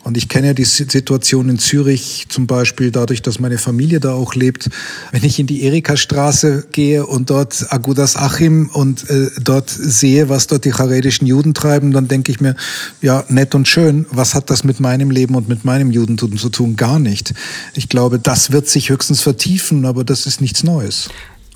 und 0.05 0.17
ich 0.17 0.29
kenne 0.29 0.47
ja 0.47 0.53
die 0.53 0.65
Situation 0.65 1.49
in 1.49 1.57
Zürich 1.57 2.27
zum 2.29 2.45
Beispiel 2.45 2.91
dadurch, 2.91 3.23
dass 3.23 3.39
meine 3.39 3.57
Familie 3.57 3.99
da 3.99 4.13
auch 4.13 4.35
lebt. 4.35 4.69
Wenn 5.11 5.23
ich 5.23 5.39
in 5.39 5.47
die 5.47 5.63
Erika-Straße 5.63 6.67
gehe 6.71 7.07
und 7.07 7.31
dort 7.31 7.73
Agudas 7.73 8.15
Achim 8.15 8.69
und 8.71 9.09
äh, 9.09 9.31
dort 9.41 9.71
sehe, 9.71 10.29
was 10.29 10.45
dort 10.45 10.65
die 10.65 10.73
charedischen 10.73 11.25
Juden 11.25 11.55
treiben, 11.55 11.91
dann 11.91 12.07
denke 12.07 12.31
ich 12.31 12.39
mir, 12.39 12.55
ja, 13.01 13.23
nett 13.29 13.55
und 13.55 13.67
schön. 13.67 14.05
Was 14.11 14.35
hat 14.35 14.51
das 14.51 14.63
mit 14.63 14.79
meinem 14.79 15.09
Leben 15.09 15.33
und 15.33 15.49
mit 15.49 15.65
meinem 15.65 15.89
Judentum 15.89 16.37
zu 16.37 16.49
tun? 16.49 16.75
Gar 16.75 16.99
nicht. 16.99 17.33
Ich 17.73 17.89
glaube, 17.89 18.19
das 18.19 18.51
wird 18.51 18.69
sich 18.69 18.91
höchstens 18.91 19.21
vertiefen, 19.21 19.64
aber 19.85 20.03
das 20.03 20.25
ist 20.25 20.41
nichts 20.41 20.63
Neues. 20.63 21.09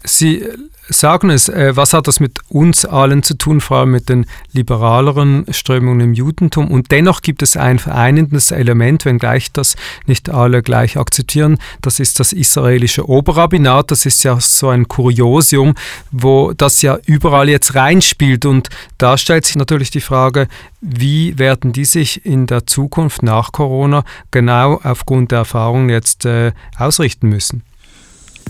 Sie 0.03 0.45
sagen 0.89 1.29
es, 1.29 1.49
äh, 1.49 1.75
was 1.75 1.93
hat 1.93 2.07
das 2.07 2.19
mit 2.19 2.39
uns 2.49 2.85
allen 2.85 3.23
zu 3.23 3.35
tun, 3.35 3.61
vor 3.61 3.77
allem 3.77 3.91
mit 3.91 4.09
den 4.09 4.25
liberaleren 4.53 5.45
Strömungen 5.51 6.01
im 6.01 6.13
Judentum? 6.13 6.69
Und 6.69 6.91
dennoch 6.91 7.21
gibt 7.21 7.41
es 7.41 7.57
ein 7.57 7.79
vereinendes 7.79 8.51
Element, 8.51 9.05
wenngleich 9.05 9.51
das 9.51 9.75
nicht 10.05 10.29
alle 10.29 10.61
gleich 10.61 10.97
akzeptieren. 10.97 11.57
Das 11.81 11.99
ist 11.99 12.19
das 12.19 12.33
israelische 12.33 13.07
Oberrabbinat. 13.07 13.91
Das 13.91 14.05
ist 14.05 14.23
ja 14.23 14.39
so 14.39 14.69
ein 14.69 14.87
Kuriosium, 14.87 15.75
wo 16.11 16.53
das 16.53 16.81
ja 16.81 16.97
überall 17.05 17.49
jetzt 17.49 17.75
reinspielt. 17.75 18.45
Und 18.45 18.69
da 18.97 19.17
stellt 19.17 19.45
sich 19.45 19.55
natürlich 19.55 19.91
die 19.91 20.01
Frage, 20.01 20.47
wie 20.81 21.37
werden 21.37 21.73
die 21.73 21.85
sich 21.85 22.25
in 22.25 22.47
der 22.47 22.65
Zukunft 22.65 23.21
nach 23.21 23.51
Corona 23.51 24.03
genau 24.31 24.79
aufgrund 24.83 25.31
der 25.31 25.39
Erfahrungen 25.39 25.89
jetzt 25.89 26.25
äh, 26.25 26.53
ausrichten 26.77 27.29
müssen? 27.29 27.63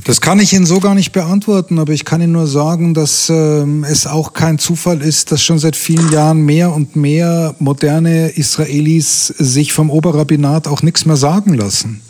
Das 0.04 0.22
kann 0.22 0.40
ich 0.40 0.54
Ihnen 0.54 0.66
so 0.66 0.80
gar 0.80 0.96
nicht 0.96 1.12
beantworten, 1.12 1.80
aber 1.80 1.94
ich 1.94 2.06
kann 2.06 2.22
Ihnen 2.22 2.34
nur 2.34 2.48
sagen, 2.48 2.94
dass 2.94 3.30
äh, 3.30 3.66
es 3.88 4.08
auch 4.08 4.34
kein 4.34 4.58
Zufall 4.58 5.02
ist, 5.02 5.32
dass 5.32 5.44
schon 5.44 5.60
seit 5.60 5.76
vielen 5.76 6.12
Jahren 6.12 6.42
mehr 6.42 6.74
und 6.74 6.96
mehr 6.96 7.56
moderne 7.60 8.30
Israelis 8.30 9.28
sich 9.28 9.74
vom 9.74 9.90
Oberrabbinat 9.90 10.68
auch 10.68 10.82
nichts 10.84 11.06
mehr 11.06 11.18
sagen 11.18 11.54
lassen. 11.54 12.02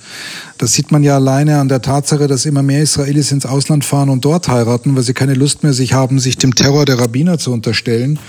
Das 0.58 0.74
sieht 0.74 0.91
man 0.91 1.03
ja 1.03 1.15
alleine 1.15 1.60
an 1.60 1.69
der 1.69 1.81
Tatsache, 1.81 2.27
dass 2.27 2.46
immer 2.46 2.63
mehr 2.63 2.81
Israelis 2.81 3.31
ins 3.31 3.46
Ausland 3.46 3.86
fahren 3.86 4.10
und 4.10 4.25
dort 4.25 4.50
heiraten, 4.50 4.96
weil 4.96 5.03
sie 5.03 5.13
keine 5.13 5.34
Lust 5.34 5.63
mehr 5.63 5.74
sich 5.74 5.93
haben, 5.93 6.19
sich 6.19 6.38
dem 6.38 6.53
Terror 6.53 6.86
der 6.86 7.00
Rabbiner 7.00 7.38
zu 7.38 7.53
unterstellen. 7.53 8.19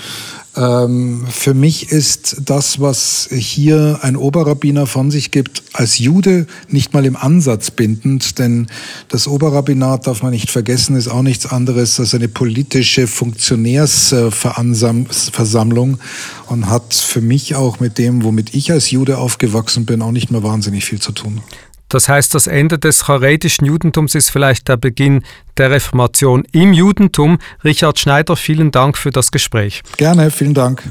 Ähm, 0.57 1.27
für 1.31 1.55
mich 1.55 1.93
ist 1.93 2.43
das, 2.45 2.81
was 2.81 3.29
hier 3.31 4.01
ein 4.03 4.17
Oberrabbiner 4.17 4.87
von 4.87 5.13
sich 5.13 5.31
gibt, 5.31 5.63
als 5.73 5.99
Jude 5.99 6.47
nicht 6.69 6.93
mal 6.93 7.07
im 7.07 7.15
Ansatz 7.17 7.71
bindend, 7.71 8.41
denn 8.41 8.67
das 9.09 9.29
Oberrabbinat, 9.29 10.09
darf 10.09 10.23
man 10.23 10.33
nicht 10.33 10.51
vergessen, 10.51 10.97
ist 10.97 11.09
auch 11.09 11.23
nichts 11.23 11.47
anderes 11.47 12.01
als 12.01 12.15
eine 12.15 12.29
politische 12.29 13.07
Funktionärsversammlung 13.07 15.99
und 16.47 16.69
hat 16.69 16.95
für 16.95 17.21
mich 17.21 17.55
auch 17.55 17.79
mit 17.79 17.99
dem, 17.99 18.25
womit 18.25 18.55
ich 18.55 18.73
als 18.73 18.91
Jude 18.91 19.19
aufgewachsen 19.19 19.87
bin, 19.87 20.03
auch 20.03 20.11
nicht 20.13 20.33
mehr 20.33 20.43
wahnsinnig 20.43 20.85
viel 20.85 21.01
zu 21.01 21.13
tun. 21.13 21.43
Das 21.91 22.09
heißt, 22.09 22.35
das 22.35 22.47
Ende 22.47 22.79
des 22.79 23.07
charetischen 23.07 23.67
Judentums 23.67 24.15
ist 24.15 24.31
vielleicht 24.31 24.69
der 24.69 24.79
Beginn 24.79 25.23
der 25.59 25.73
Reformation 25.73 26.45
im 26.53 26.73
Judentum. 26.73 27.39
Richard 27.65 27.99
Schneider, 27.99 28.37
vielen 28.37 28.71
Dank 28.71 28.97
für 28.97 29.11
das 29.11 29.31
Gespräch. 29.31 29.83
Gerne, 29.97 30.31
vielen 30.31 30.55
Dank. 30.55 30.83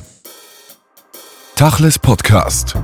Tachles 1.55 1.97
Podcast. 1.97 2.75